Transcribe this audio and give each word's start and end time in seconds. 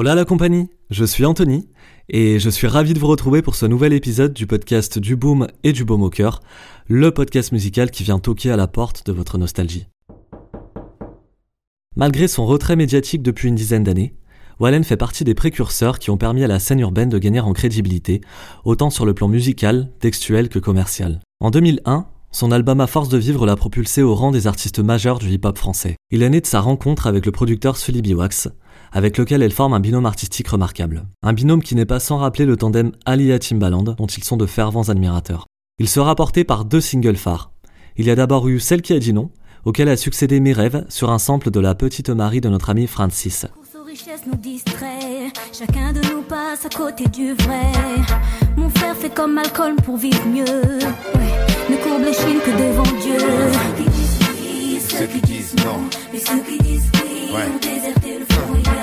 Hola 0.00 0.14
la 0.14 0.24
compagnie, 0.24 0.70
je 0.88 1.04
suis 1.04 1.26
Anthony 1.26 1.68
et 2.08 2.38
je 2.38 2.48
suis 2.48 2.66
ravi 2.66 2.94
de 2.94 2.98
vous 2.98 3.06
retrouver 3.06 3.42
pour 3.42 3.54
ce 3.54 3.66
nouvel 3.66 3.92
épisode 3.92 4.32
du 4.32 4.46
podcast 4.46 4.98
du 4.98 5.14
Boom 5.14 5.46
et 5.62 5.74
du 5.74 5.84
Baume 5.84 6.02
au 6.04 6.10
le 6.88 7.10
podcast 7.10 7.52
musical 7.52 7.90
qui 7.90 8.02
vient 8.02 8.18
toquer 8.18 8.50
à 8.50 8.56
la 8.56 8.66
porte 8.66 9.04
de 9.04 9.12
votre 9.12 9.36
nostalgie. 9.36 9.88
Malgré 11.96 12.28
son 12.28 12.46
retrait 12.46 12.76
médiatique 12.76 13.20
depuis 13.20 13.48
une 13.48 13.54
dizaine 13.56 13.84
d'années, 13.84 14.14
Wallen 14.58 14.84
fait 14.84 14.96
partie 14.96 15.24
des 15.24 15.34
précurseurs 15.34 15.98
qui 15.98 16.08
ont 16.08 16.16
permis 16.16 16.44
à 16.44 16.48
la 16.48 16.60
scène 16.60 16.80
urbaine 16.80 17.10
de 17.10 17.18
gagner 17.18 17.40
en 17.40 17.52
crédibilité, 17.52 18.22
autant 18.64 18.88
sur 18.88 19.04
le 19.04 19.12
plan 19.12 19.28
musical, 19.28 19.90
textuel 20.00 20.48
que 20.48 20.58
commercial. 20.58 21.20
En 21.40 21.50
2001, 21.50 22.06
son 22.32 22.52
album 22.52 22.80
À 22.80 22.86
force 22.86 23.10
de 23.10 23.18
vivre 23.18 23.44
l'a 23.44 23.56
propulsé 23.56 24.02
au 24.02 24.14
rang 24.14 24.30
des 24.30 24.46
artistes 24.46 24.78
majeurs 24.78 25.18
du 25.18 25.28
hip-hop 25.28 25.58
français. 25.58 25.96
Il 26.10 26.22
est 26.22 26.30
né 26.30 26.40
de 26.40 26.46
sa 26.46 26.60
rencontre 26.60 27.06
avec 27.06 27.26
le 27.26 27.32
producteur 27.32 27.76
Sully 27.76 28.00
Biwax, 28.00 28.48
avec 28.92 29.18
lequel 29.18 29.42
elle 29.42 29.52
forme 29.52 29.72
un 29.72 29.80
binôme 29.80 30.06
artistique 30.06 30.48
remarquable. 30.48 31.04
Un 31.22 31.32
binôme 31.32 31.62
qui 31.62 31.74
n'est 31.74 31.86
pas 31.86 32.00
sans 32.00 32.18
rappeler 32.18 32.46
le 32.46 32.56
tandem 32.56 32.92
Ali 33.04 33.36
Timbaland, 33.38 33.82
dont 33.82 34.06
ils 34.06 34.24
sont 34.24 34.36
de 34.36 34.46
fervents 34.46 34.88
admirateurs. 34.88 35.46
Il 35.78 35.88
sera 35.88 36.14
porté 36.14 36.44
par 36.44 36.64
deux 36.64 36.80
singles 36.80 37.16
phares. 37.16 37.52
Il 37.96 38.06
y 38.06 38.10
a 38.10 38.14
d'abord 38.14 38.48
eu 38.48 38.60
Celle 38.60 38.82
qui 38.82 38.92
a 38.92 38.98
dit 38.98 39.12
non, 39.12 39.30
auquel 39.64 39.88
a 39.88 39.96
succédé 39.96 40.40
Mes 40.40 40.52
rêves 40.52 40.84
sur 40.88 41.10
un 41.10 41.18
sample 41.18 41.50
de 41.50 41.60
la 41.60 41.74
petite 41.74 42.10
Marie 42.10 42.40
de 42.40 42.48
notre 42.48 42.70
ami 42.70 42.86
Francis. 42.86 43.46
nous 44.26 44.36
distrait, 44.36 45.32
chacun 45.52 45.92
de 45.92 46.00
nous 46.12 46.22
passe 46.22 46.66
à 46.66 46.68
côté 46.68 47.04
du 47.08 47.34
vrai. 47.34 47.72
Mon 48.56 48.68
frère 48.70 48.96
fait 48.96 49.10
comme 49.14 49.34
Malcolm 49.34 49.76
pour 49.76 49.96
vivre 49.96 50.24
mieux. 50.26 50.44
ne 50.44 51.76
courbe 51.82 52.04
les 52.04 52.12
chines 52.12 52.40
que 52.44 52.50
devant 52.50 52.82
Dieu. 53.00 53.18
Ceux 53.18 53.76
qui 53.76 53.90
disent 53.90 54.18
oui, 54.34 54.80
ceux 54.80 55.06
qui 55.06 55.20
disent 55.20 55.56
non, 55.64 55.80
mais 56.12 56.18
ceux 56.18 56.40
qui 56.40 56.58
disent 56.62 56.90
oui 56.94 57.10
ont 57.32 57.58
déserté 57.58 58.18
le 58.18 58.24
fond. 58.34 58.79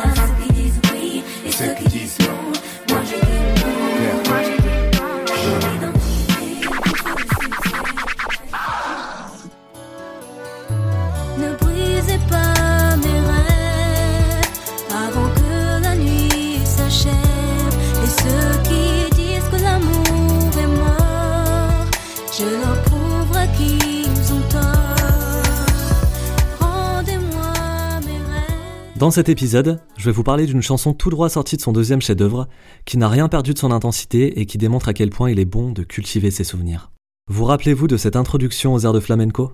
Dans 29.00 29.12
cet 29.12 29.30
épisode, 29.30 29.80
je 29.96 30.06
vais 30.06 30.12
vous 30.12 30.24
parler 30.24 30.48
d'une 30.48 30.64
chanson 30.64 30.92
tout 30.92 31.12
droit 31.12 31.30
sortie 31.30 31.56
de 31.56 31.62
son 31.62 31.72
deuxième 31.72 32.02
chef-d'œuvre, 32.02 32.48
qui 32.86 32.98
n'a 32.98 33.08
rien 33.08 33.28
perdu 33.28 33.54
de 33.54 33.60
son 33.60 33.72
intensité 33.72 34.40
et 34.40 34.48
qui 34.48 34.58
démontre 34.58 34.90
à 34.90 34.94
quel 34.96 35.12
point 35.12 35.30
il 35.30 35.38
est 35.38 35.46
bon 35.46 35.72
de 35.72 35.84
cultiver 35.84 36.32
ses 36.32 36.44
souvenirs. 36.44 36.90
Vous 37.30 37.46
rappelez-vous 37.46 37.86
de 37.86 37.96
cette 37.96 38.16
introduction 38.16 38.74
aux 38.74 38.80
airs 38.80 38.94
de 38.94 39.00
flamenco? 39.00 39.52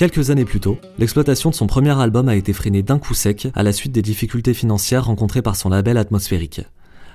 Quelques 0.00 0.30
années 0.30 0.46
plus 0.46 0.60
tôt, 0.60 0.78
l'exploitation 0.96 1.50
de 1.50 1.54
son 1.54 1.66
premier 1.66 1.90
album 2.00 2.30
a 2.30 2.34
été 2.34 2.54
freinée 2.54 2.82
d'un 2.82 2.98
coup 2.98 3.12
sec 3.12 3.48
à 3.54 3.62
la 3.62 3.70
suite 3.70 3.92
des 3.92 4.00
difficultés 4.00 4.54
financières 4.54 5.04
rencontrées 5.04 5.42
par 5.42 5.56
son 5.56 5.68
label 5.68 5.98
atmosphérique. 5.98 6.62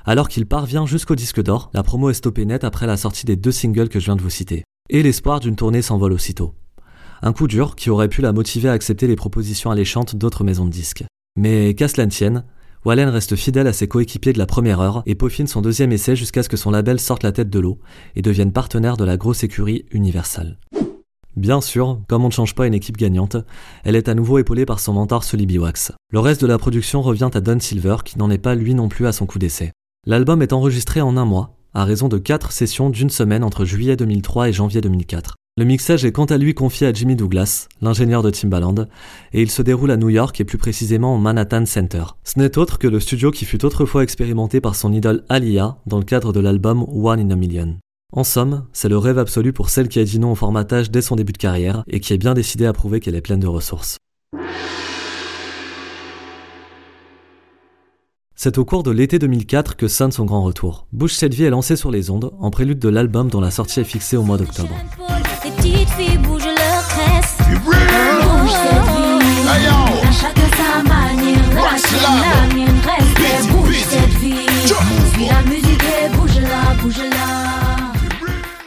Alors 0.05 0.29
qu'il 0.29 0.45
parvient 0.45 0.85
jusqu'au 0.85 1.15
disque 1.15 1.41
d'or, 1.41 1.71
la 1.73 1.81
promo 1.81 2.11
est 2.11 2.13
stoppée 2.13 2.45
net 2.45 2.63
après 2.63 2.85
la 2.85 2.95
sortie 2.95 3.25
des 3.25 3.37
deux 3.37 3.51
singles 3.51 3.89
que 3.89 3.99
je 3.99 4.05
viens 4.05 4.15
de 4.15 4.21
vous 4.21 4.29
citer. 4.29 4.65
Et 4.91 5.01
l'espoir 5.01 5.39
d'une 5.39 5.55
tournée 5.55 5.81
s'envole 5.81 6.13
aussitôt. 6.13 6.53
Un 7.23 7.33
coup 7.33 7.47
dur 7.47 7.75
qui 7.75 7.89
aurait 7.89 8.07
pu 8.07 8.21
la 8.21 8.33
motiver 8.33 8.69
à 8.69 8.73
accepter 8.73 9.07
les 9.07 9.15
propositions 9.15 9.71
alléchantes 9.71 10.15
d'autres 10.15 10.43
maisons 10.43 10.65
de 10.65 10.69
disques. 10.69 11.05
Mais 11.37 11.73
qu'à 11.73 11.87
cela 11.87 12.05
ne 12.05 12.11
tienne, 12.11 12.43
Wallen 12.85 13.09
reste 13.09 13.35
fidèle 13.35 13.65
à 13.65 13.73
ses 13.73 13.87
coéquipiers 13.87 14.33
de 14.33 14.37
la 14.37 14.45
première 14.45 14.79
heure 14.79 15.01
et 15.07 15.15
peaufine 15.15 15.47
son 15.47 15.63
deuxième 15.63 15.91
essai 15.91 16.15
jusqu'à 16.15 16.43
ce 16.43 16.49
que 16.49 16.55
son 16.55 16.69
label 16.69 16.99
sorte 16.99 17.23
la 17.23 17.31
tête 17.31 17.49
de 17.49 17.59
l'eau 17.59 17.79
et 18.15 18.21
devienne 18.21 18.51
partenaire 18.51 18.95
de 18.95 19.05
la 19.05 19.17
grosse 19.17 19.43
écurie 19.43 19.85
Universal. 19.89 20.59
Bien 21.35 21.59
sûr, 21.59 21.99
comme 22.07 22.23
on 22.23 22.27
ne 22.27 22.33
change 22.33 22.55
pas 22.55 22.65
une 22.65 22.73
équipe 22.73 22.97
gagnante, 22.97 23.35
elle 23.83 23.97
est 23.97 24.07
à 24.07 24.13
nouveau 24.13 24.37
épaulée 24.37 24.65
par 24.65 24.79
son 24.79 24.93
mentor 24.93 25.23
Sully 25.23 25.45
Biwax. 25.45 25.91
Le 26.11 26.19
reste 26.19 26.41
de 26.41 26.47
la 26.47 26.57
production 26.57 27.01
revient 27.01 27.29
à 27.33 27.41
Don 27.41 27.59
Silver 27.59 27.97
qui 28.05 28.17
n'en 28.17 28.29
est 28.29 28.37
pas 28.37 28.55
lui 28.55 28.73
non 28.73 28.87
plus 28.87 29.05
à 29.05 29.11
son 29.11 29.25
coup 29.25 29.39
d'essai. 29.39 29.71
L'album 30.07 30.41
est 30.41 30.53
enregistré 30.53 31.01
en 31.01 31.17
un 31.17 31.25
mois, 31.25 31.57
à 31.73 31.83
raison 31.83 32.07
de 32.07 32.17
quatre 32.17 32.53
sessions 32.53 32.89
d'une 32.89 33.09
semaine 33.09 33.43
entre 33.43 33.65
juillet 33.65 33.97
2003 33.97 34.49
et 34.49 34.53
janvier 34.53 34.79
2004. 34.79 35.35
Le 35.57 35.65
mixage 35.65 36.03
est 36.03 36.11
quant 36.11 36.25
à 36.25 36.37
lui 36.37 36.53
confié 36.53 36.87
à 36.87 36.93
Jimmy 36.93 37.15
Douglas, 37.15 37.67
l'ingénieur 37.81 38.23
de 38.23 38.29
Timbaland, 38.29 38.75
et 39.33 39.41
il 39.41 39.49
se 39.49 39.61
déroule 39.61 39.91
à 39.91 39.97
New 39.97 40.09
York 40.09 40.39
et 40.41 40.43
plus 40.43 40.57
précisément 40.57 41.15
au 41.15 41.17
Manhattan 41.17 41.65
Center. 41.65 42.03
Ce 42.23 42.39
n'est 42.39 42.57
autre 42.57 42.77
que 42.77 42.87
le 42.87 42.99
studio 42.99 43.31
qui 43.31 43.45
fut 43.45 43.63
autrefois 43.63 44.03
expérimenté 44.03 44.59
par 44.59 44.75
son 44.75 44.91
idole 44.91 45.23
Alia 45.29 45.77
dans 45.85 45.97
le 45.97 46.03
cadre 46.03 46.33
de 46.33 46.41
l'album 46.41 46.85
One 46.89 47.19
in 47.19 47.31
a 47.31 47.35
Million. 47.37 47.77
En 48.13 48.23
somme, 48.23 48.65
c'est 48.71 48.89
le 48.89 48.97
rêve 48.97 49.17
absolu 49.17 49.51
pour 49.51 49.69
celle 49.69 49.89
qui 49.89 49.99
a 49.99 50.03
dit 50.03 50.19
non 50.19 50.31
au 50.31 50.35
formatage 50.35 50.91
dès 50.91 51.01
son 51.01 51.15
début 51.15 51.33
de 51.33 51.37
carrière 51.37 51.83
et 51.87 51.99
qui 51.99 52.13
est 52.13 52.17
bien 52.17 52.33
décidée 52.33 52.65
à 52.65 52.73
prouver 52.73 52.99
qu'elle 52.99 53.15
est 53.15 53.21
pleine 53.21 53.39
de 53.39 53.47
ressources. 53.47 53.97
C'est 58.37 58.57
au 58.57 58.65
cours 58.65 58.83
de 58.83 58.91
l'été 58.91 59.17
2004 59.17 59.75
que 59.75 59.87
sonne 59.87 60.11
son 60.11 60.25
grand 60.25 60.43
retour. 60.43 60.87
Bouge 60.91 61.13
cette 61.13 61.33
vie 61.33 61.45
est 61.45 61.49
lancée 61.49 61.75
sur 61.75 61.89
les 61.89 62.09
ondes, 62.09 62.31
en 62.39 62.51
prélude 62.51 62.79
de 62.79 62.89
l'album 62.89 63.29
dont 63.29 63.41
la 63.41 63.49
sortie 63.49 63.79
est 63.79 63.85
fixée 63.85 64.17
au 64.17 64.23
mois 64.23 64.37
d'octobre. 64.37 64.75
Bouge 76.81 77.01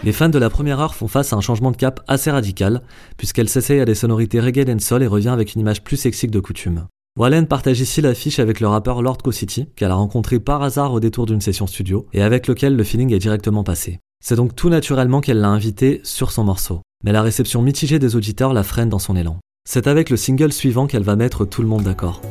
Les 0.08 0.14
fans 0.14 0.30
de 0.30 0.38
la 0.38 0.48
première 0.48 0.80
heure 0.80 0.94
font 0.94 1.06
face 1.06 1.34
à 1.34 1.36
un 1.36 1.42
changement 1.42 1.70
de 1.70 1.76
cap 1.76 2.00
assez 2.08 2.30
radical, 2.30 2.80
puisqu'elle 3.18 3.50
s'essaye 3.50 3.78
à 3.78 3.84
des 3.84 3.94
sonorités 3.94 4.40
reggae 4.40 4.64
dancehall 4.64 5.02
et 5.02 5.06
revient 5.06 5.28
avec 5.28 5.52
une 5.52 5.60
image 5.60 5.84
plus 5.84 5.98
sexy 5.98 6.28
que 6.28 6.32
de 6.32 6.40
coutume. 6.40 6.86
Wallen 7.18 7.46
partage 7.46 7.80
ici 7.80 8.00
l'affiche 8.00 8.38
avec 8.38 8.60
le 8.60 8.68
rappeur 8.68 9.02
Lord 9.02 9.18
City, 9.32 9.68
qu'elle 9.76 9.90
a 9.90 9.96
rencontré 9.96 10.40
par 10.40 10.62
hasard 10.62 10.94
au 10.94 11.00
détour 11.00 11.26
d'une 11.26 11.42
session 11.42 11.66
studio, 11.66 12.06
et 12.14 12.22
avec 12.22 12.46
lequel 12.46 12.74
le 12.74 12.84
feeling 12.84 13.12
est 13.12 13.18
directement 13.18 13.64
passé. 13.64 14.00
C'est 14.24 14.36
donc 14.36 14.56
tout 14.56 14.70
naturellement 14.70 15.20
qu'elle 15.20 15.40
l'a 15.40 15.50
invité 15.50 16.00
sur 16.04 16.32
son 16.32 16.44
morceau. 16.44 16.80
Mais 17.04 17.12
la 17.12 17.20
réception 17.20 17.60
mitigée 17.60 17.98
des 17.98 18.16
auditeurs 18.16 18.54
la 18.54 18.62
freine 18.62 18.88
dans 18.88 18.98
son 18.98 19.14
élan. 19.14 19.36
C'est 19.68 19.86
avec 19.86 20.08
le 20.08 20.16
single 20.16 20.54
suivant 20.54 20.86
qu'elle 20.86 21.02
va 21.02 21.16
mettre 21.16 21.44
tout 21.44 21.60
le 21.60 21.68
monde 21.68 21.82
d'accord. 21.82 22.22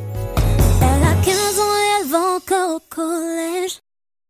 Elle 0.80 1.04
a 1.04 1.14
15 1.24 1.60
ans 1.60 1.76
et 1.76 2.02
elle 2.02 2.10
va 2.10 2.18
encore 2.38 2.74
au 2.74 2.80
collège. 2.90 3.78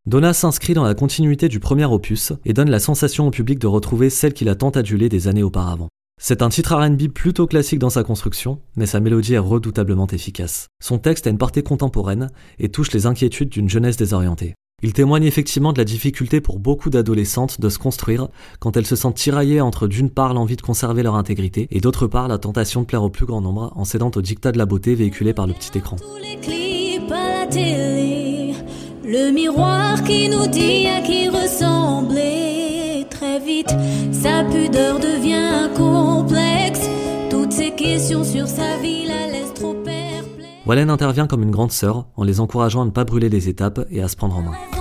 Donna 0.08 0.32
s'inscrit 0.32 0.72
dans 0.72 0.84
la 0.84 0.94
continuité 0.94 1.50
du 1.50 1.60
premier 1.60 1.84
opus 1.84 2.32
et 2.46 2.54
donne 2.54 2.70
la 2.70 2.78
sensation 2.78 3.26
au 3.26 3.30
public 3.30 3.58
de 3.58 3.66
retrouver 3.66 4.08
celle 4.08 4.32
qu'il 4.32 4.48
a 4.48 4.54
tant 4.54 4.70
adulée 4.70 5.10
des 5.10 5.28
années 5.28 5.42
auparavant. 5.42 5.90
C'est 6.18 6.40
un 6.40 6.48
titre 6.48 6.74
RB 6.74 7.08
plutôt 7.08 7.46
classique 7.46 7.78
dans 7.78 7.90
sa 7.90 8.04
construction, 8.04 8.58
mais 8.74 8.86
sa 8.86 9.00
mélodie 9.00 9.34
est 9.34 9.38
redoutablement 9.38 10.06
efficace. 10.06 10.68
Son 10.82 10.96
texte 10.96 11.26
a 11.26 11.30
une 11.30 11.36
portée 11.36 11.62
contemporaine 11.62 12.30
et 12.58 12.70
touche 12.70 12.90
les 12.92 13.04
inquiétudes 13.04 13.50
d'une 13.50 13.68
jeunesse 13.68 13.98
désorientée. 13.98 14.54
Il 14.82 14.94
témoigne 14.94 15.24
effectivement 15.24 15.74
de 15.74 15.78
la 15.78 15.84
difficulté 15.84 16.40
pour 16.40 16.58
beaucoup 16.58 16.88
d'adolescentes 16.88 17.60
de 17.60 17.68
se 17.68 17.78
construire 17.78 18.28
quand 18.60 18.78
elles 18.78 18.86
se 18.86 18.96
sentent 18.96 19.16
tiraillées 19.16 19.60
entre 19.60 19.86
d'une 19.88 20.08
part 20.08 20.32
l'envie 20.32 20.56
de 20.56 20.62
conserver 20.62 21.02
leur 21.02 21.16
intégrité 21.16 21.68
et 21.70 21.80
d'autre 21.80 22.06
part 22.06 22.28
la 22.28 22.38
tentation 22.38 22.80
de 22.80 22.86
plaire 22.86 23.02
au 23.02 23.10
plus 23.10 23.26
grand 23.26 23.42
nombre 23.42 23.74
en 23.76 23.84
cédant 23.84 24.10
au 24.16 24.22
dictat 24.22 24.52
de 24.52 24.58
la 24.58 24.64
beauté 24.64 24.94
véhiculé 24.94 25.34
par 25.34 25.46
le 25.46 25.52
petit 25.52 25.76
écran. 25.76 25.96
Le 29.10 29.30
miroir 29.32 30.04
qui 30.04 30.28
nous 30.28 30.46
dit 30.48 30.86
à 30.86 31.00
qui 31.00 31.30
ressembler. 31.30 33.06
Très 33.08 33.40
vite, 33.40 33.74
sa 34.12 34.44
pudeur 34.44 35.00
devient 35.00 35.70
complexe. 35.74 36.86
Toutes 37.30 37.52
ces 37.52 37.70
questions 37.70 38.22
sur 38.22 38.46
sa 38.46 38.76
vie 38.82 39.06
la 39.06 39.32
laissent 39.32 39.54
trop 39.54 39.72
perplexe. 39.72 40.50
Wallen 40.66 40.90
intervient 40.90 41.26
comme 41.26 41.42
une 41.42 41.50
grande 41.50 41.72
sœur 41.72 42.04
en 42.16 42.24
les 42.24 42.38
encourageant 42.38 42.82
à 42.82 42.84
ne 42.84 42.90
pas 42.90 43.04
brûler 43.04 43.30
les 43.30 43.48
étapes 43.48 43.80
et 43.90 44.02
à 44.02 44.08
se 44.08 44.16
prendre 44.16 44.36
en 44.36 44.42
main. 44.42 44.77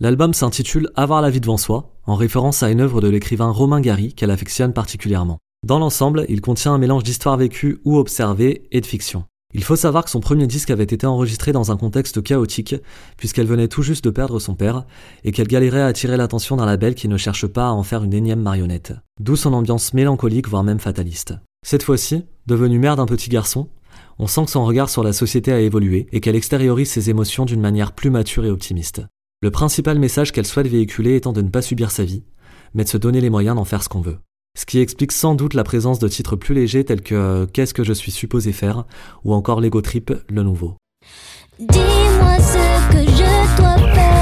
L'album 0.00 0.32
s'intitule 0.32 0.92
Avoir 0.94 1.20
la 1.22 1.28
vie 1.28 1.40
devant 1.40 1.56
soi, 1.56 1.90
en 2.06 2.14
référence 2.14 2.62
à 2.62 2.70
une 2.70 2.80
œuvre 2.80 3.00
de 3.00 3.08
l'écrivain 3.08 3.50
Romain 3.50 3.80
Gary 3.80 4.14
qu'elle 4.14 4.30
affectionne 4.30 4.72
particulièrement. 4.72 5.38
Dans 5.66 5.80
l'ensemble, 5.80 6.24
il 6.28 6.40
contient 6.40 6.72
un 6.72 6.78
mélange 6.78 7.02
d'histoires 7.02 7.36
vécues 7.36 7.80
ou 7.84 7.98
observées 7.98 8.68
et 8.70 8.80
de 8.80 8.86
fiction. 8.86 9.24
Il 9.54 9.64
faut 9.64 9.74
savoir 9.74 10.04
que 10.04 10.10
son 10.10 10.20
premier 10.20 10.46
disque 10.46 10.70
avait 10.70 10.84
été 10.84 11.04
enregistré 11.04 11.50
dans 11.50 11.72
un 11.72 11.76
contexte 11.76 12.22
chaotique, 12.22 12.76
puisqu'elle 13.16 13.48
venait 13.48 13.66
tout 13.66 13.82
juste 13.82 14.04
de 14.04 14.10
perdre 14.10 14.38
son 14.38 14.54
père, 14.54 14.84
et 15.24 15.32
qu'elle 15.32 15.48
galérait 15.48 15.80
à 15.80 15.86
attirer 15.86 16.16
l'attention 16.16 16.54
d'un 16.54 16.66
label 16.66 16.94
qui 16.94 17.08
ne 17.08 17.16
cherche 17.16 17.48
pas 17.48 17.66
à 17.66 17.72
en 17.72 17.82
faire 17.82 18.04
une 18.04 18.14
énième 18.14 18.42
marionnette. 18.42 18.92
D'où 19.18 19.34
son 19.34 19.52
ambiance 19.52 19.94
mélancolique, 19.94 20.48
voire 20.48 20.62
même 20.62 20.78
fataliste. 20.78 21.34
Cette 21.66 21.82
fois-ci, 21.82 22.24
devenue 22.46 22.78
mère 22.78 22.94
d'un 22.94 23.06
petit 23.06 23.30
garçon, 23.30 23.68
on 24.20 24.28
sent 24.28 24.44
que 24.44 24.52
son 24.52 24.64
regard 24.64 24.90
sur 24.90 25.02
la 25.02 25.12
société 25.12 25.50
a 25.50 25.58
évolué 25.58 26.06
et 26.12 26.20
qu'elle 26.20 26.36
extériorise 26.36 26.88
ses 26.88 27.10
émotions 27.10 27.46
d'une 27.46 27.60
manière 27.60 27.90
plus 27.90 28.10
mature 28.10 28.44
et 28.44 28.50
optimiste. 28.50 29.02
Le 29.40 29.50
principal 29.50 29.98
message 29.98 30.32
qu'elle 30.32 30.46
souhaite 30.46 30.66
véhiculer 30.66 31.14
étant 31.16 31.32
de 31.32 31.42
ne 31.42 31.48
pas 31.48 31.62
subir 31.62 31.90
sa 31.90 32.04
vie, 32.04 32.24
mais 32.74 32.84
de 32.84 32.88
se 32.88 32.96
donner 32.96 33.20
les 33.20 33.30
moyens 33.30 33.56
d'en 33.56 33.64
faire 33.64 33.82
ce 33.82 33.88
qu'on 33.88 34.00
veut 34.00 34.18
ce 34.58 34.66
qui 34.66 34.80
explique 34.80 35.12
sans 35.12 35.36
doute 35.36 35.54
la 35.54 35.62
présence 35.62 36.00
de 36.00 36.08
titres 36.08 36.34
plus 36.34 36.52
légers 36.52 36.84
tels 36.84 37.00
que 37.00 37.14
euh, 37.14 37.46
Qu'est-ce 37.46 37.72
que 37.72 37.84
je 37.84 37.92
suis 37.92 38.10
supposé 38.10 38.52
faire 38.52 38.84
ou 39.24 39.32
encore 39.32 39.60
Lego 39.60 39.80
Trip, 39.80 40.12
le 40.28 40.42
nouveau. 40.42 40.74
Dis-moi 41.60 42.38
ce 42.40 42.92
que 42.92 42.98
je 42.98 43.56
dois 43.56 43.94
faire. 43.94 44.17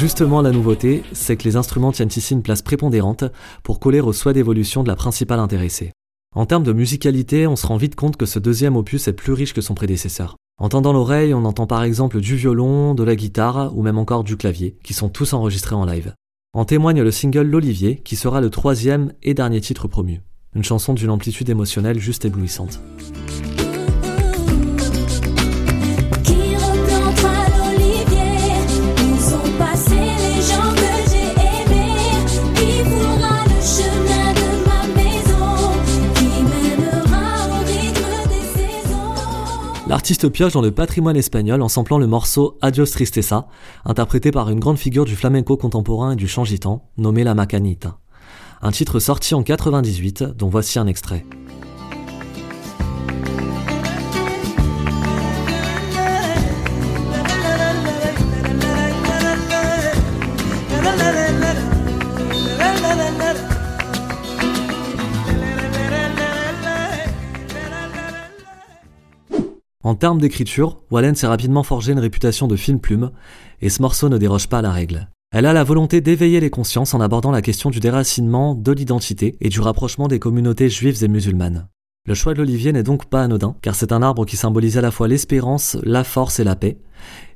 Justement, 0.00 0.40
la 0.40 0.50
nouveauté, 0.50 1.02
c'est 1.12 1.36
que 1.36 1.44
les 1.44 1.56
instruments 1.56 1.92
tiennent 1.92 2.08
ici 2.16 2.32
une 2.32 2.42
place 2.42 2.62
prépondérante 2.62 3.24
pour 3.62 3.80
coller 3.80 4.00
au 4.00 4.14
souhait 4.14 4.32
d'évolution 4.32 4.82
de 4.82 4.88
la 4.88 4.96
principale 4.96 5.38
intéressée. 5.38 5.92
En 6.34 6.46
termes 6.46 6.62
de 6.62 6.72
musicalité, 6.72 7.46
on 7.46 7.54
se 7.54 7.66
rend 7.66 7.76
vite 7.76 7.96
compte 7.96 8.16
que 8.16 8.24
ce 8.24 8.38
deuxième 8.38 8.76
opus 8.76 9.08
est 9.08 9.12
plus 9.12 9.34
riche 9.34 9.52
que 9.52 9.60
son 9.60 9.74
prédécesseur. 9.74 10.36
En 10.58 10.70
tendant 10.70 10.94
l'oreille, 10.94 11.34
on 11.34 11.44
entend 11.44 11.66
par 11.66 11.82
exemple 11.82 12.18
du 12.20 12.34
violon, 12.36 12.94
de 12.94 13.04
la 13.04 13.14
guitare 13.14 13.76
ou 13.76 13.82
même 13.82 13.98
encore 13.98 14.24
du 14.24 14.38
clavier, 14.38 14.74
qui 14.82 14.94
sont 14.94 15.10
tous 15.10 15.34
enregistrés 15.34 15.76
en 15.76 15.84
live. 15.84 16.14
En 16.54 16.64
témoigne 16.64 17.02
le 17.02 17.10
single 17.10 17.46
L'Olivier, 17.46 18.00
qui 18.02 18.16
sera 18.16 18.40
le 18.40 18.48
troisième 18.48 19.12
et 19.22 19.34
dernier 19.34 19.60
titre 19.60 19.86
promu. 19.86 20.22
Une 20.54 20.64
chanson 20.64 20.94
d'une 20.94 21.10
amplitude 21.10 21.50
émotionnelle 21.50 21.98
juste 21.98 22.24
éblouissante. 22.24 22.80
L'artiste 39.90 40.28
pioche 40.28 40.52
dans 40.52 40.62
le 40.62 40.70
patrimoine 40.70 41.16
espagnol 41.16 41.60
en 41.62 41.68
samplant 41.68 41.98
le 41.98 42.06
morceau 42.06 42.56
Adios 42.62 42.86
Tristeza, 42.86 43.48
interprété 43.84 44.30
par 44.30 44.48
une 44.48 44.60
grande 44.60 44.78
figure 44.78 45.04
du 45.04 45.16
flamenco 45.16 45.56
contemporain 45.56 46.12
et 46.12 46.16
du 46.16 46.28
chant 46.28 46.44
gitan, 46.44 46.88
nommée 46.96 47.24
La 47.24 47.34
Macanita. 47.34 47.98
Un 48.62 48.70
titre 48.70 49.00
sorti 49.00 49.34
en 49.34 49.42
98, 49.42 50.22
dont 50.22 50.48
voici 50.48 50.78
un 50.78 50.86
extrait. 50.86 51.26
En 69.90 69.96
termes 69.96 70.20
d'écriture, 70.20 70.76
Wallen 70.92 71.16
s'est 71.16 71.26
rapidement 71.26 71.64
forgé 71.64 71.90
une 71.90 71.98
réputation 71.98 72.46
de 72.46 72.54
fine 72.54 72.78
plume, 72.78 73.10
et 73.60 73.68
ce 73.68 73.82
morceau 73.82 74.08
ne 74.08 74.18
déroge 74.18 74.46
pas 74.46 74.60
à 74.60 74.62
la 74.62 74.70
règle. 74.70 75.08
Elle 75.32 75.46
a 75.46 75.52
la 75.52 75.64
volonté 75.64 76.00
d'éveiller 76.00 76.38
les 76.38 76.48
consciences 76.48 76.94
en 76.94 77.00
abordant 77.00 77.32
la 77.32 77.42
question 77.42 77.70
du 77.70 77.80
déracinement, 77.80 78.54
de 78.54 78.70
l'identité 78.70 79.36
et 79.40 79.48
du 79.48 79.58
rapprochement 79.60 80.06
des 80.06 80.20
communautés 80.20 80.68
juives 80.70 81.02
et 81.02 81.08
musulmanes. 81.08 81.66
Le 82.06 82.14
choix 82.14 82.34
de 82.34 82.38
l'olivier 82.38 82.70
n'est 82.70 82.84
donc 82.84 83.06
pas 83.06 83.24
anodin, 83.24 83.56
car 83.62 83.74
c'est 83.74 83.90
un 83.90 84.00
arbre 84.00 84.26
qui 84.26 84.36
symbolise 84.36 84.78
à 84.78 84.80
la 84.80 84.92
fois 84.92 85.08
l'espérance, 85.08 85.76
la 85.82 86.04
force 86.04 86.38
et 86.38 86.44
la 86.44 86.54
paix, 86.54 86.78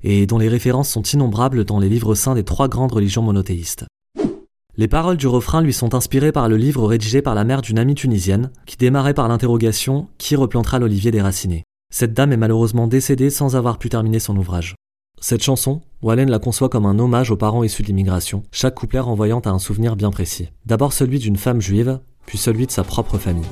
et 0.05 0.29
dont 0.29 0.39
les 0.39 0.49
références 0.49 0.91
sont 0.91 1.03
innombrables 1.03 1.65
dans 1.65 1.81
les 1.81 1.89
livres 1.89 2.15
saints 2.15 2.37
des 2.37 2.45
trois 2.45 2.69
grandes 2.69 2.93
religions 2.93 3.23
monothéistes. 3.23 3.85
Les 4.77 4.87
paroles 4.87 5.17
du 5.17 5.27
refrain 5.27 5.61
lui 5.61 5.73
sont 5.73 5.93
inspirées 5.93 6.31
par 6.31 6.49
le 6.49 6.57
livre 6.57 6.87
rédigé 6.87 7.21
par 7.21 7.35
la 7.35 7.43
mère 7.43 7.63
d'une 7.63 7.81
amie 7.81 7.97
tunisienne, 7.97 8.53
qui 8.65 8.77
démarrait 8.77 9.13
par 9.13 9.27
l'interrogation 9.27 10.07
Qui 10.19 10.37
replantera 10.37 10.79
l'olivier 10.79 11.11
déraciné? 11.11 11.65
Cette 11.95 12.13
dame 12.13 12.33
est 12.33 12.37
malheureusement 12.37 12.89
décédée 12.89 13.31
sans 13.31 13.55
avoir 13.55 13.79
pu 13.79 13.89
terminer 13.89 14.19
son 14.19 14.37
ouvrage. 14.37 14.75
Cette 15.21 15.45
chanson, 15.45 15.81
Wallen 16.03 16.29
la 16.29 16.41
conçoit 16.41 16.69
comme 16.69 16.87
un 16.87 16.99
hommage 16.99 17.31
aux 17.31 17.37
parents 17.37 17.63
issus 17.63 17.83
de 17.83 17.87
l'immigration, 17.87 18.43
chaque 18.51 18.75
couplet 18.75 18.99
renvoyant 18.99 19.39
à 19.39 19.51
un 19.51 19.61
souvenir 19.61 19.95
bien 19.95 20.11
précis. 20.11 20.49
D'abord 20.67 20.93
celui 20.93 21.21
d'une 21.21 21.37
femme 21.37 21.61
juive, 21.61 22.01
puis 22.27 22.37
celui 22.37 22.67
de 22.67 22.73
sa 22.73 22.83
propre 22.83 23.17
famille. 23.17 23.45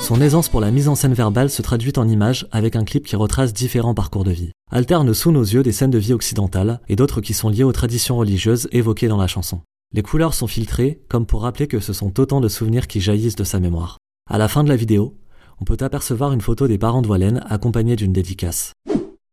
Son 0.00 0.22
aisance 0.22 0.48
pour 0.48 0.62
la 0.62 0.70
mise 0.70 0.88
en 0.88 0.94
scène 0.94 1.12
verbale 1.12 1.50
se 1.50 1.60
traduit 1.60 1.92
en 1.98 2.08
images 2.08 2.48
avec 2.52 2.74
un 2.74 2.84
clip 2.84 3.04
qui 3.04 3.16
retrace 3.16 3.52
différents 3.52 3.92
parcours 3.92 4.24
de 4.24 4.30
vie. 4.30 4.52
Alterne 4.70 5.14
sous 5.14 5.32
nos 5.32 5.42
yeux 5.42 5.62
des 5.62 5.72
scènes 5.72 5.90
de 5.90 5.98
vie 5.98 6.12
occidentales 6.12 6.80
et 6.90 6.96
d'autres 6.96 7.22
qui 7.22 7.32
sont 7.32 7.48
liées 7.48 7.64
aux 7.64 7.72
traditions 7.72 8.18
religieuses 8.18 8.68
évoquées 8.70 9.08
dans 9.08 9.16
la 9.16 9.26
chanson. 9.26 9.62
Les 9.94 10.02
couleurs 10.02 10.34
sont 10.34 10.46
filtrées 10.46 11.00
comme 11.08 11.24
pour 11.24 11.42
rappeler 11.42 11.66
que 11.66 11.80
ce 11.80 11.94
sont 11.94 12.20
autant 12.20 12.42
de 12.42 12.48
souvenirs 12.48 12.86
qui 12.86 13.00
jaillissent 13.00 13.36
de 13.36 13.44
sa 13.44 13.60
mémoire. 13.60 13.96
À 14.28 14.36
la 14.36 14.46
fin 14.46 14.64
de 14.64 14.68
la 14.68 14.76
vidéo, 14.76 15.16
on 15.58 15.64
peut 15.64 15.78
apercevoir 15.80 16.34
une 16.34 16.42
photo 16.42 16.68
des 16.68 16.76
parents 16.76 17.00
de 17.00 17.08
Wallen 17.08 17.42
accompagnée 17.48 17.96
d'une 17.96 18.12
dédicace. 18.12 18.74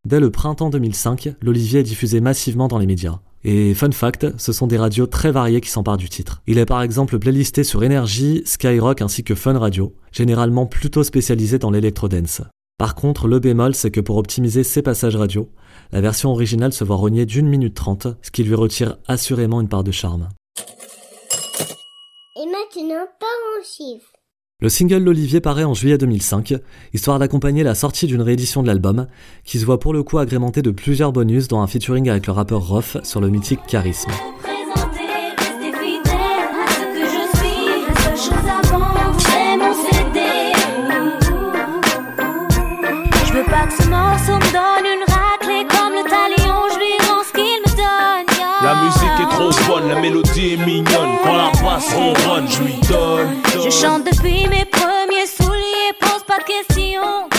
Dès 0.05 0.21
le 0.21 0.31
printemps 0.31 0.69
2005, 0.69 1.35
l'Olivier 1.41 1.81
est 1.81 1.83
diffusé 1.83 2.21
massivement 2.21 2.69
dans 2.69 2.77
les 2.77 2.85
médias. 2.85 3.19
Et 3.43 3.73
fun 3.73 3.91
fact, 3.91 4.27
ce 4.37 4.53
sont 4.53 4.67
des 4.67 4.77
radios 4.77 5.05
très 5.05 5.31
variées 5.31 5.59
qui 5.59 5.69
s'emparent 5.69 5.97
du 5.97 6.07
titre. 6.07 6.41
Il 6.47 6.59
est 6.59 6.65
par 6.65 6.81
exemple 6.81 7.19
playlisté 7.19 7.65
sur 7.65 7.81
Energy, 7.81 8.41
Skyrock 8.45 9.01
ainsi 9.01 9.25
que 9.25 9.35
Fun 9.35 9.59
Radio, 9.59 9.93
généralement 10.13 10.65
plutôt 10.65 11.03
spécialisé 11.03 11.59
dans 11.59 11.71
l'électro-dance. 11.71 12.41
Par 12.77 12.93
contre, 12.93 13.29
le 13.29 13.39
bémol, 13.39 13.73
c'est 13.73 13.89
que 13.89 14.01
pour 14.01 14.17
optimiser 14.17 14.63
ses 14.63 14.81
passages 14.81 15.15
radio, 15.15 15.49
la 15.93 16.01
version 16.01 16.31
originale 16.31 16.73
se 16.73 16.83
voit 16.83 16.97
rogner 16.97 17.25
d'une 17.25 17.47
minute 17.47 17.73
trente, 17.73 18.07
ce 18.21 18.31
qui 18.31 18.43
lui 18.43 18.53
retire 18.53 18.97
assurément 19.07 19.61
une 19.61 19.69
part 19.69 19.85
de 19.85 19.91
charme. 19.91 20.27
Et 22.35 22.45
maintenant, 22.45 23.05
pas 23.17 23.25
en 23.25 23.63
chiffres. 23.63 24.11
Le 24.59 24.67
single 24.67 25.03
L'Olivier 25.03 25.39
paraît 25.39 25.63
en 25.63 25.73
juillet 25.73 25.97
2005, 25.97 26.55
histoire 26.93 27.17
d'accompagner 27.17 27.63
la 27.63 27.75
sortie 27.75 28.07
d'une 28.07 28.21
réédition 28.21 28.61
de 28.61 28.67
l'album, 28.67 29.07
qui 29.45 29.57
se 29.57 29.65
voit 29.65 29.79
pour 29.79 29.93
le 29.93 30.03
coup 30.03 30.17
agrémenté 30.17 30.61
de 30.61 30.71
plusieurs 30.71 31.13
bonus, 31.13 31.47
dont 31.47 31.61
un 31.61 31.67
featuring 31.67 32.09
avec 32.09 32.27
le 32.27 32.33
rappeur 32.33 32.67
Roth 32.67 32.97
sur 33.05 33.21
le 33.21 33.29
mythique 33.29 33.65
Charisme. 33.67 34.11
Mélodie 50.35 50.53
est 50.53 50.65
mignonne. 50.65 51.17
Quand 51.23 51.35
la 51.35 51.51
basse 51.51 51.93
ronronne, 51.93 52.47
je 52.49 52.63
lui 52.63 52.75
donne. 52.89 53.41
Je 53.53 53.69
chante 53.69 54.03
depuis 54.05 54.47
mes 54.47 54.65
premiers 54.65 55.27
souliers, 55.27 55.93
pose 55.99 56.23
pas 56.27 56.39
de 56.39 56.43
questions. 56.43 57.29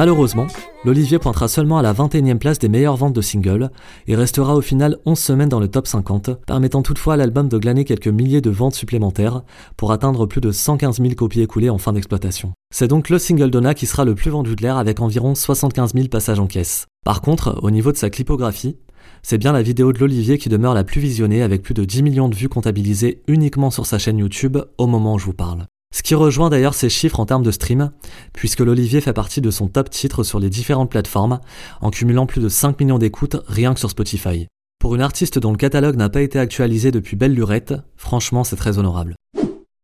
Malheureusement, 0.00 0.46
l'Olivier 0.86 1.18
pointera 1.18 1.46
seulement 1.46 1.76
à 1.76 1.82
la 1.82 1.92
21e 1.92 2.38
place 2.38 2.58
des 2.58 2.70
meilleures 2.70 2.96
ventes 2.96 3.12
de 3.12 3.20
singles 3.20 3.70
et 4.06 4.16
restera 4.16 4.56
au 4.56 4.62
final 4.62 4.96
11 5.04 5.18
semaines 5.18 5.50
dans 5.50 5.60
le 5.60 5.68
top 5.68 5.86
50, 5.86 6.42
permettant 6.46 6.80
toutefois 6.80 7.12
à 7.12 7.16
l'album 7.18 7.50
de 7.50 7.58
glaner 7.58 7.84
quelques 7.84 8.08
milliers 8.08 8.40
de 8.40 8.48
ventes 8.48 8.74
supplémentaires 8.74 9.42
pour 9.76 9.92
atteindre 9.92 10.24
plus 10.24 10.40
de 10.40 10.52
115 10.52 11.02
000 11.02 11.12
copies 11.16 11.42
écoulées 11.42 11.68
en 11.68 11.76
fin 11.76 11.92
d'exploitation. 11.92 12.54
C'est 12.74 12.88
donc 12.88 13.10
le 13.10 13.18
single 13.18 13.50
Donna 13.50 13.74
qui 13.74 13.84
sera 13.84 14.06
le 14.06 14.14
plus 14.14 14.30
vendu 14.30 14.56
de 14.56 14.62
l'air 14.62 14.78
avec 14.78 15.00
environ 15.00 15.34
75 15.34 15.92
000 15.92 16.08
passages 16.08 16.40
en 16.40 16.46
caisse. 16.46 16.86
Par 17.04 17.20
contre, 17.20 17.60
au 17.62 17.70
niveau 17.70 17.92
de 17.92 17.98
sa 17.98 18.08
clipographie, 18.08 18.78
c'est 19.22 19.36
bien 19.36 19.52
la 19.52 19.60
vidéo 19.60 19.92
de 19.92 19.98
l'Olivier 19.98 20.38
qui 20.38 20.48
demeure 20.48 20.72
la 20.72 20.84
plus 20.84 21.02
visionnée 21.02 21.42
avec 21.42 21.60
plus 21.60 21.74
de 21.74 21.84
10 21.84 22.04
millions 22.04 22.30
de 22.30 22.34
vues 22.34 22.48
comptabilisées 22.48 23.20
uniquement 23.28 23.70
sur 23.70 23.84
sa 23.84 23.98
chaîne 23.98 24.16
YouTube 24.16 24.56
au 24.78 24.86
moment 24.86 25.16
où 25.16 25.18
je 25.18 25.26
vous 25.26 25.34
parle. 25.34 25.66
Ce 25.92 26.02
qui 26.02 26.14
rejoint 26.14 26.50
d'ailleurs 26.50 26.74
ses 26.74 26.88
chiffres 26.88 27.20
en 27.20 27.26
termes 27.26 27.42
de 27.42 27.50
stream, 27.50 27.90
puisque 28.32 28.60
l'Olivier 28.60 29.00
fait 29.00 29.12
partie 29.12 29.40
de 29.40 29.50
son 29.50 29.68
top 29.68 29.90
titre 29.90 30.22
sur 30.22 30.38
les 30.38 30.48
différentes 30.48 30.90
plateformes, 30.90 31.40
en 31.80 31.90
cumulant 31.90 32.26
plus 32.26 32.40
de 32.40 32.48
5 32.48 32.80
millions 32.80 32.98
d'écoutes 32.98 33.36
rien 33.46 33.74
que 33.74 33.80
sur 33.80 33.90
Spotify. 33.90 34.46
Pour 34.78 34.94
une 34.94 35.02
artiste 35.02 35.38
dont 35.38 35.50
le 35.50 35.56
catalogue 35.58 35.96
n'a 35.96 36.08
pas 36.08 36.22
été 36.22 36.38
actualisé 36.38 36.90
depuis 36.90 37.16
Belle 37.16 37.34
Lurette, 37.34 37.74
franchement 37.96 38.44
c'est 38.44 38.56
très 38.56 38.78
honorable. 38.78 39.14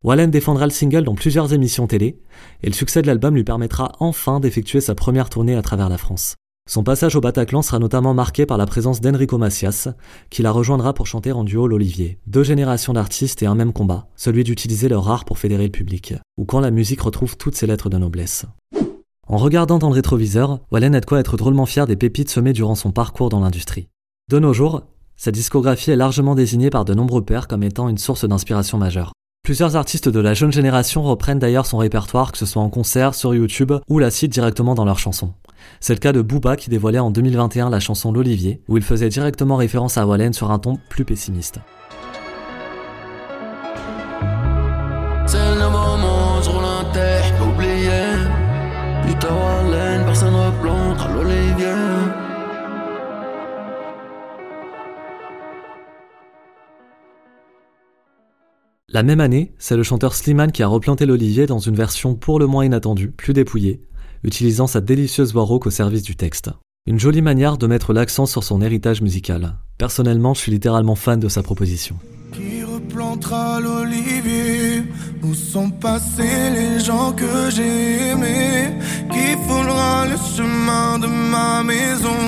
Wallen 0.05 0.31
défendra 0.31 0.67
le 0.67 0.73
single 0.73 1.05
dans 1.05 1.15
plusieurs 1.17 1.53
émissions 1.53 1.87
télé, 1.87 2.21
et 2.63 2.69
le 2.69 2.73
succès 2.73 3.03
de 3.03 3.09
l'album 3.09 3.35
lui 3.35 3.45
permettra 3.45 3.93
enfin 3.99 4.41
d'effectuer 4.41 4.81
sa 4.81 4.95
première 4.95 5.29
tournée 5.29 5.57
à 5.57 5.63
travers 5.63 5.89
la 5.89 5.99
France. 5.99 6.37
Son 6.69 6.83
passage 6.83 7.15
au 7.15 7.21
Bataclan 7.21 7.63
sera 7.63 7.79
notamment 7.79 8.13
marqué 8.13 8.45
par 8.45 8.59
la 8.59 8.67
présence 8.67 9.01
d'Enrico 9.01 9.39
Macias, 9.39 9.95
qui 10.31 10.43
la 10.43 10.51
rejoindra 10.51 10.95
pour 10.95 11.07
chanter 11.07 11.31
en 11.31 11.45
duo 11.45 11.69
l'Olivier. 11.69 12.19
Deux 12.27 12.43
générations 12.43 12.93
d'artistes 12.93 13.41
et 13.45 13.47
un 13.47 13.55
même 13.55 13.73
combat, 13.73 14.09
celui 14.17 14.43
d'utiliser 14.43 14.89
leur 14.89 15.09
art 15.09 15.25
pour 15.25 15.39
fédérer 15.39 15.67
le 15.67 15.71
public, 15.71 16.15
ou 16.37 16.45
quand 16.45 16.59
la 16.59 16.73
musique 16.73 17.03
retrouve 17.03 17.37
toutes 17.37 17.55
ses 17.55 17.69
lettres 17.69 17.89
de 17.89 17.99
noblesse. 17.99 18.47
En 19.29 19.37
regardant 19.37 19.79
dans 19.79 19.91
le 19.91 19.95
rétroviseur, 19.95 20.59
Wallen 20.73 20.97
a 20.97 21.01
de 21.01 21.07
quoi 21.07 21.21
être 21.21 21.37
drôlement 21.37 21.67
fier 21.67 21.87
des 21.87 21.95
pépites 21.95 22.31
semées 22.31 22.53
durant 22.53 22.75
son 22.75 22.91
parcours 22.91 23.29
dans 23.29 23.41
l'industrie. 23.41 23.89
De 24.29 24.41
nos 24.41 24.53
jours, 24.53 24.83
sa 25.15 25.31
discographie 25.31 25.93
est 25.93 25.97
largement 25.97 26.35
désignée 26.35 26.71
par 26.71 26.85
de 26.85 26.95
nombreux 26.95 27.25
pairs 27.25 27.47
comme 27.47 27.63
étant 27.63 27.89
une 27.89 27.99
source 27.99 28.25
d'inspiration 28.25 28.77
majeure. 28.77 29.13
Plusieurs 29.47 29.77
artistes 29.77 30.09
de 30.09 30.19
la 30.19 30.35
jeune 30.35 30.51
génération 30.51 31.05
reprennent 31.05 31.39
d'ailleurs 31.39 31.67
son 31.67 31.79
répertoire, 31.79 32.33
que 32.33 32.39
ce 32.39 32.47
soit 32.47 32.63
en 32.63 32.69
concert, 32.69 33.15
sur 33.15 33.33
YouTube 33.33 33.73
ou 33.89 34.01
la 34.01 34.11
citent 34.11 34.33
directement 34.33 34.75
dans 34.75 34.85
leurs 34.85 34.99
chansons. 34.99 35.35
C'est 35.79 35.95
le 35.95 36.01
cas 36.01 36.13
de 36.13 36.21
Booba 36.21 36.57
qui 36.57 36.69
dévoilait 36.69 36.99
en 36.99 37.13
2021 37.13 37.71
la 37.71 37.79
chanson 37.79 38.11
L'Olivier, 38.11 38.61
où 38.67 38.77
il 38.77 38.83
faisait 38.83 39.09
directement 39.09 39.55
référence 39.55 39.99
à 39.99 40.05
Wallen 40.05 40.33
sur 40.33 40.51
un 40.51 40.59
ton 40.59 40.81
plus 40.89 41.05
pessimiste. 41.05 41.61
La 58.93 59.03
même 59.03 59.19
année, 59.19 59.53
c'est 59.59 59.77
le 59.77 59.83
chanteur 59.83 60.15
Slimane 60.15 60.53
qui 60.53 60.63
a 60.63 60.69
replanté 60.69 61.07
l'olivier 61.07 61.47
dans 61.47 61.59
une 61.59 61.75
version 61.75 62.15
pour 62.15 62.39
le 62.39 62.47
moins 62.47 62.65
inattendue, 62.65 63.11
plus 63.11 63.33
dépouillée, 63.33 63.81
utilisant 64.23 64.69
sa 64.69 64.81
délicieuse 64.81 65.33
voix 65.33 65.43
rauque 65.43 65.67
au 65.67 65.71
service 65.71 66.05
du 66.05 66.15
texte. 66.15 66.51
Une 66.87 67.01
jolie 67.01 67.21
manière 67.21 67.59
de 67.59 67.67
mettre 67.67 67.93
l'accent 67.93 68.27
sur 68.27 68.45
son 68.45 68.63
héritage 68.63 69.03
musical. 69.03 69.57
Personnellement, 69.77 70.35
je 70.35 70.39
suis 70.39 70.53
littéralement 70.53 70.95
fan 70.95 71.19
de 71.19 71.29
sa 71.29 71.43
proposition. 71.43 71.97
Qui 72.33 72.63
replantera 72.63 73.59
l'olivier? 73.59 74.85
Où 75.25 75.35
sont 75.35 75.71
passés 75.71 76.51
les 76.55 76.79
gens 76.79 77.11
que 77.11 77.51
j'ai 77.51 78.11
aimés? 78.11 78.79
Qui 79.11 79.33
foulera 79.49 80.07
le 80.07 80.17
chemin 80.17 81.01
de 81.01 81.09
ma 81.09 81.65
maison? 81.65 82.26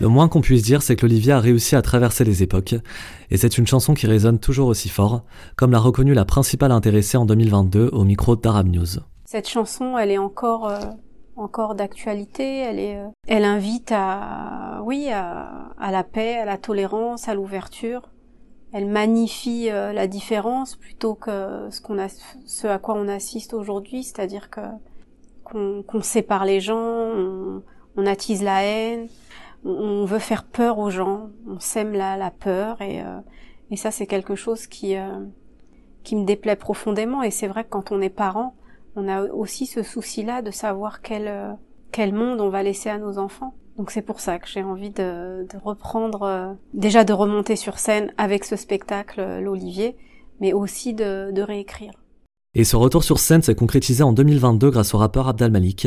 Le 0.00 0.06
moins 0.06 0.28
qu'on 0.28 0.40
puisse 0.40 0.62
dire, 0.62 0.80
c'est 0.82 0.94
que 0.94 1.04
l'Olivier 1.04 1.32
a 1.32 1.40
réussi 1.40 1.74
à 1.74 1.82
traverser 1.82 2.22
les 2.22 2.44
époques, 2.44 2.76
et 3.32 3.36
c'est 3.36 3.58
une 3.58 3.66
chanson 3.66 3.94
qui 3.94 4.06
résonne 4.06 4.38
toujours 4.38 4.68
aussi 4.68 4.88
fort, 4.88 5.24
comme 5.56 5.72
l'a 5.72 5.80
reconnu 5.80 6.14
la 6.14 6.24
principale 6.24 6.70
intéressée 6.70 7.16
en 7.16 7.26
2022 7.26 7.90
au 7.92 8.04
micro 8.04 8.36
d'Arab 8.36 8.68
News. 8.68 9.00
Cette 9.24 9.48
chanson, 9.48 9.98
elle 9.98 10.12
est 10.12 10.18
encore, 10.18 10.68
euh, 10.68 10.78
encore 11.34 11.74
d'actualité. 11.74 12.58
Elle 12.58 12.78
euh, 12.78 13.08
elle 13.26 13.44
invite 13.44 13.90
à, 13.90 14.82
oui, 14.84 15.08
à, 15.10 15.90
la 15.90 16.04
paix, 16.04 16.36
à 16.36 16.44
la 16.44 16.58
tolérance, 16.58 17.28
à 17.28 17.34
l'ouverture. 17.34 18.02
Elle 18.72 18.86
magnifie 18.86 19.68
euh, 19.68 19.92
la 19.92 20.06
différence 20.06 20.76
plutôt 20.76 21.14
que 21.16 21.66
ce 21.70 21.80
qu'on 21.80 21.98
a, 21.98 22.06
ce 22.46 22.68
à 22.68 22.78
quoi 22.78 22.94
on 22.94 23.08
assiste 23.08 23.52
aujourd'hui, 23.52 24.04
c'est-à-dire 24.04 24.48
que 24.48 24.60
qu'on 25.44 26.02
sépare 26.02 26.44
les 26.44 26.60
gens, 26.60 26.76
on 27.96 28.06
attise 28.06 28.42
la 28.42 28.64
haine 28.64 29.08
on 29.64 30.04
veut 30.04 30.18
faire 30.18 30.44
peur 30.44 30.78
aux 30.78 30.90
gens, 30.90 31.30
on 31.46 31.58
sème 31.60 31.92
la, 31.92 32.16
la 32.16 32.30
peur 32.30 32.80
et, 32.80 33.02
euh, 33.02 33.20
ça 33.76 33.90
c'est 33.90 34.06
quelque 34.06 34.34
chose 34.34 34.66
qui 34.66 34.96
euh, 34.96 35.24
qui 36.04 36.16
me 36.16 36.24
déplaît 36.24 36.56
profondément 36.56 37.22
et 37.22 37.30
c'est 37.30 37.48
vrai 37.48 37.64
que 37.64 37.70
quand 37.70 37.92
on 37.92 38.00
est 38.00 38.08
parent, 38.08 38.54
on 38.96 39.08
a 39.08 39.24
aussi 39.24 39.66
ce 39.66 39.82
souci-là 39.82 40.42
de 40.42 40.50
savoir 40.50 41.02
quel 41.02 41.28
euh, 41.28 42.12
monde 42.12 42.40
on 42.40 42.48
va 42.48 42.62
laisser 42.62 42.88
à 42.88 42.98
nos 42.98 43.18
enfants. 43.18 43.54
Donc 43.76 43.90
c'est 43.90 44.02
pour 44.02 44.20
ça 44.20 44.38
que 44.38 44.48
j'ai 44.48 44.62
envie 44.62 44.90
de, 44.90 45.46
reprendre, 45.62 46.56
déjà 46.74 47.04
de 47.04 47.12
remonter 47.12 47.54
sur 47.54 47.78
scène 47.78 48.12
avec 48.16 48.44
ce 48.44 48.56
spectacle 48.56 49.38
l'Olivier, 49.40 49.96
mais 50.40 50.52
aussi 50.52 50.94
de, 50.94 51.30
de 51.30 51.42
réécrire. 51.42 51.92
Et 52.54 52.64
ce 52.64 52.74
retour 52.74 53.04
sur 53.04 53.18
scène 53.20 53.42
s'est 53.42 53.54
concrétisé 53.54 54.02
en 54.02 54.12
2022 54.12 54.70
grâce 54.70 54.94
au 54.94 54.98
rappeur 54.98 55.28
Abdal 55.28 55.52
Malik, 55.52 55.86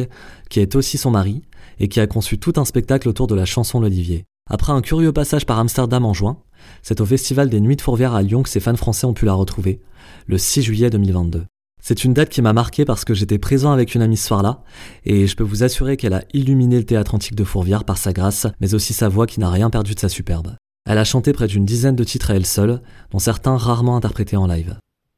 qui 0.50 0.60
est 0.60 0.76
aussi 0.76 0.98
son 0.98 1.12
mari, 1.12 1.42
et 1.80 1.88
qui 1.88 2.00
a 2.00 2.08
conçu 2.08 2.38
tout 2.38 2.54
un 2.58 2.66
spectacle 2.66 3.10
autour 3.10 3.28
de 3.28 3.36
la 3.36 3.46
chanson 3.46 3.80
L'Olivier. 3.80 4.26
Après 4.50 4.74
un 4.74 4.82
curieux 4.82 5.14
passage 5.14 5.46
par 5.46 5.60
Amsterdam 5.60 6.06
en 6.06 6.14
juin, 6.14 6.38
c'est 6.82 7.02
au 7.02 7.06
Festival 7.06 7.50
des 7.50 7.60
Nuits 7.60 7.76
de 7.76 7.82
Fourvière 7.82 8.14
à 8.14 8.22
Lyon 8.22 8.44
que 8.44 8.50
ses 8.50 8.60
fans 8.60 8.76
français 8.76 9.06
ont 9.06 9.14
pu 9.14 9.26
la 9.26 9.34
retrouver, 9.34 9.82
le 10.28 10.38
6 10.38 10.64
juillet 10.64 10.90
2022. 10.90 11.46
C'est 11.82 12.04
une 12.04 12.14
date 12.14 12.30
qui 12.30 12.42
m'a 12.42 12.54
marqué 12.54 12.86
parce 12.86 13.06
que 13.06 13.14
j'étais 13.14 13.40
présent 13.40 13.72
avec 13.72 13.96
une 13.96 14.04
amie 14.04 14.18
ce 14.18 14.28
soir-là, 14.28 14.64
et 15.04 15.26
je 15.26 15.36
peux 15.36 15.44
vous 15.44 15.64
assurer 15.64 15.98
qu'elle 15.98 16.14
a 16.14 16.24
illuminé 16.34 16.78
le 16.78 16.86
théâtre 16.86 17.16
antique 17.16 17.36
de 17.36 17.44
Fourvière 17.44 17.86
par 17.86 17.98
sa 17.98 18.14
grâce, 18.14 18.46
mais 18.60 18.76
aussi 18.76 18.94
sa 18.94 19.10
voix 19.10 19.26
qui 19.26 19.40
n'a 19.40 19.50
rien 19.50 19.70
perdu 19.70 19.96
de 19.96 20.00
sa 20.00 20.10
superbe. 20.10 20.56
Elle 20.86 20.98
a 20.98 21.04
chanté 21.04 21.34
près 21.34 21.48
d'une 21.48 21.66
dizaine 21.66 21.96
de 21.96 22.04
titres 22.04 22.32
à 22.32 22.36
elle 22.36 22.46
seule, 22.46 22.82
dont 23.12 23.20
certains 23.20 23.58
rarement 23.58 23.96
interprétés 23.96 24.38
en 24.38 24.48
live. 24.48 24.78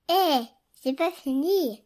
Eh, 0.10 0.42
c'est 0.82 0.96
pas 0.96 1.12
fini 1.24 1.82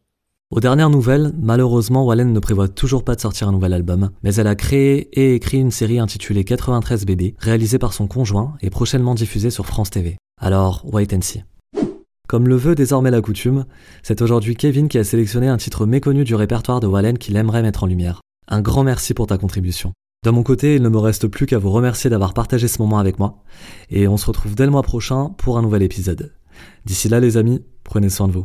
aux 0.50 0.60
dernières 0.60 0.90
nouvelles, 0.90 1.34
malheureusement, 1.40 2.04
Wallen 2.06 2.34
ne 2.34 2.40
prévoit 2.40 2.68
toujours 2.68 3.04
pas 3.04 3.14
de 3.16 3.22
sortir 3.22 3.48
un 3.48 3.52
nouvel 3.52 3.74
album, 3.74 4.10
mais 4.24 4.34
elle 4.36 4.48
a 4.48 4.56
créé 4.56 5.08
et 5.14 5.36
écrit 5.36 5.60
une 5.60 5.70
série 5.70 6.00
intitulée 6.00 6.44
93 6.44 7.06
bébés, 7.06 7.36
réalisée 7.38 7.78
par 7.78 7.94
son 7.94 8.08
conjoint 8.08 8.56
et 8.62 8.72
prochainement 8.72 9.14
diffusée 9.14 9.52
sur 9.52 9.68
France 9.68 9.92
TV. 9.92 10.18
Alors, 10.42 10.84
wait 10.92 11.14
and 11.14 11.22
see. 11.22 11.44
Comme 12.28 12.48
le 12.48 12.56
veut 12.56 12.74
désormais 12.74 13.12
la 13.12 13.22
coutume, 13.22 13.66
c'est 14.02 14.22
aujourd'hui 14.22 14.56
Kevin 14.56 14.88
qui 14.88 14.98
a 14.98 15.04
sélectionné 15.04 15.48
un 15.48 15.58
titre 15.58 15.86
méconnu 15.86 16.24
du 16.24 16.34
répertoire 16.34 16.80
de 16.80 16.88
Wallen 16.88 17.20
qu'il 17.20 17.36
aimerait 17.36 17.62
mettre 17.62 17.84
en 17.84 17.88
lumière. 17.88 18.22
Un 18.48 18.62
grand 18.62 18.84
merci 18.84 19.14
pour 19.14 19.28
ta 19.28 19.38
contribution. 19.38 19.94
De 20.26 20.32
mon 20.32 20.42
côté, 20.42 20.76
il 20.76 20.82
ne 20.82 20.90
me 20.90 20.98
reste 20.98 21.28
plus 21.28 21.46
qu'à 21.46 21.60
vous 21.60 21.72
remercier 21.72 22.10
d'avoir 22.10 22.34
partagé 22.34 22.68
ce 22.68 22.82
moment 22.82 22.98
avec 22.98 23.20
moi, 23.20 23.44
et 23.92 24.08
on 24.08 24.18
se 24.18 24.26
retrouve 24.26 24.56
dès 24.56 24.66
le 24.66 24.72
mois 24.72 24.82
prochain 24.82 25.36
pour 25.38 25.58
un 25.60 25.62
nouvel 25.62 25.84
épisode. 25.84 26.34
D'ici 26.86 27.10
là 27.10 27.20
les 27.20 27.38
amis, 27.38 27.62
prenez 27.84 28.10
soin 28.10 28.28
de 28.28 28.34
vous. 28.34 28.44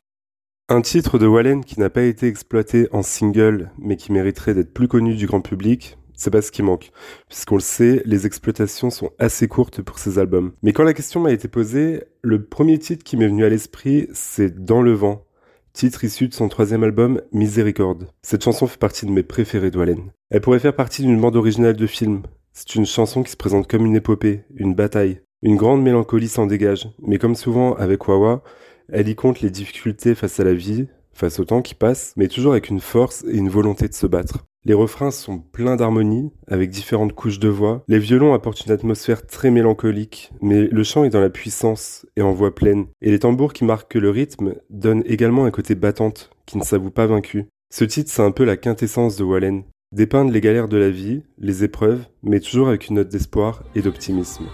Un 0.69 0.81
titre 0.81 1.19
de 1.19 1.26
Wallen 1.26 1.64
qui 1.64 1.81
n'a 1.81 1.90
pas 1.90 2.02
été 2.02 2.28
exploité 2.28 2.88
en 2.92 3.02
single, 3.02 3.73
mais 3.78 3.97
qui 3.97 4.12
mériterait 4.12 4.54
d'être 4.54 4.73
plus 4.73 4.88
connu 4.88 5.16
du 5.16 5.26
grand 5.26 5.40
public, 5.40 5.99
c'est 6.14 6.31
pas 6.31 6.40
ce 6.40 6.52
qui 6.52 6.62
manque. 6.62 6.92
Puisqu'on 7.28 7.57
le 7.57 7.61
sait, 7.61 8.00
les 8.04 8.26
exploitations 8.26 8.90
sont 8.90 9.11
assez 9.19 9.49
courtes 9.49 9.83
pour 9.83 9.99
ces 9.99 10.21
albums. 10.21 10.52
Mais 10.62 10.73
quand 10.73 10.85
la 10.85 10.95
question 10.95 11.21
m'a 11.21 11.33
été 11.33 11.49
posée, 11.49 12.04
le 12.23 12.45
premier 12.45 12.78
titre 12.78 13.02
qui 13.02 13.16
m'est 13.16 13.26
venu 13.26 13.45
à 13.45 13.49
l'esprit, 13.49 14.09
c'est 14.12 14.64
Dans 14.64 14.83
le 14.83 14.92
vent, 14.92 15.25
titre 15.73 16.04
issu 16.04 16.28
de 16.28 16.35
son 16.35 16.49
troisième 16.49 16.85
album 16.85 17.21
Miséricorde. 17.33 18.07
Cette 18.23 18.45
chanson 18.45 18.69
fait 18.69 18.78
partie 18.78 19.04
de 19.04 19.11
mes 19.11 19.25
préférés 19.25 19.73
de 19.73 19.78
Wallen. 19.78 20.12
Elle 20.31 20.40
pourrait 20.40 20.61
faire 20.61 20.76
partie 20.76 21.02
d'une 21.02 21.21
bande 21.21 21.37
originale 21.37 21.76
de 21.76 21.87
film. 21.88 22.23
C'est 22.52 22.76
une 22.76 22.87
chanson 22.87 23.25
qui 23.25 23.33
se 23.33 23.37
présente 23.37 23.66
comme 23.66 23.85
une 23.85 23.97
épopée, 23.97 24.45
une 24.54 24.75
bataille. 24.75 25.21
Une 25.42 25.57
grande 25.57 25.83
mélancolie 25.83 26.28
s'en 26.28 26.47
dégage, 26.47 26.88
mais 27.00 27.19
comme 27.19 27.35
souvent 27.35 27.75
avec 27.75 28.07
Wawa, 28.07 28.45
elle 28.93 29.09
y 29.09 29.15
compte 29.15 29.41
les 29.41 29.51
difficultés 29.51 30.15
face 30.15 30.39
à 30.39 30.45
la 30.45 30.55
vie, 30.55 30.87
face 31.13 31.41
au 31.41 31.45
temps 31.45 31.63
qui 31.63 31.75
passe, 31.75 32.13
mais 32.17 32.29
toujours 32.29 32.53
avec 32.53 32.69
une 32.69 32.81
force 32.81 33.25
et 33.25 33.37
une 33.37 33.49
volonté 33.49 33.89
de 33.89 33.95
se 33.95 34.07
battre. 34.07 34.45
Les 34.65 34.75
refrains 34.75 35.11
sont 35.11 35.41
pleins 35.41 35.75
d'harmonie, 35.75 36.31
avec 36.47 36.71
différentes 36.71 37.15
couches 37.15 37.41
de 37.41 37.49
voix. 37.49 37.83
Les 37.89 37.99
violons 37.99 38.33
apportent 38.33 38.65
une 38.65 38.71
atmosphère 38.71 39.27
très 39.27 39.51
mélancolique, 39.51 40.31
mais 40.41 40.69
le 40.69 40.85
chant 40.85 41.03
est 41.03 41.11
dans 41.11 41.21
la 41.21 41.31
puissance 41.31 42.07
et 42.17 42.23
en 42.23 42.33
voix 42.33 42.55
pleine. 42.55 42.87
Et 43.01 43.11
les 43.11 43.19
tambours 43.19 43.55
qui 43.55 43.65
marquent 43.65 43.95
le 43.95 44.11
rythme 44.11 44.55
donnent 44.71 45.03
également 45.07 45.47
un 45.47 45.51
côté 45.51 45.75
battante, 45.75 46.31
qui 46.47 46.59
ne 46.59 46.63
s'avoue 46.63 46.93
pas 46.93 47.07
vaincu. 47.07 47.47
Ce 47.71 47.85
titre, 47.85 48.11
c'est 48.13 48.23
un 48.23 48.31
peu 48.31 48.45
la 48.45 48.57
quintessence 48.57 49.17
de 49.17 49.25
Wallen. 49.25 49.65
Dépeindre 49.91 50.31
les 50.31 50.41
galères 50.41 50.69
de 50.69 50.77
la 50.77 50.91
vie, 50.91 51.23
les 51.39 51.65
épreuves, 51.65 52.05
mais 52.23 52.39
toujours 52.39 52.69
avec 52.69 52.89
une 52.89 52.97
note 52.97 53.09
d'espoir 53.09 53.65
et 53.75 53.83
d'optimisme. 53.83 54.45